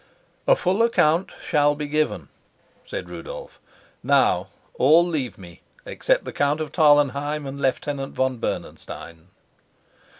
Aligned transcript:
"A 0.47 0.55
full 0.55 0.81
account 0.81 1.31
shall 1.39 1.75
be 1.75 1.85
given," 1.87 2.29
said 2.85 3.07
Rudolf. 3.07 3.59
"Now 4.01 4.39
let 4.39 4.47
all 4.79 5.05
leave 5.05 5.37
me, 5.37 5.61
except 5.85 6.23
the 6.25 6.33
Count 6.33 6.59
of 6.59 6.71
Tarlenheim 6.71 7.45
and 7.45 7.61
Lieutenant 7.61 8.13
von 8.15 8.37
Bernenstein." 8.39 9.27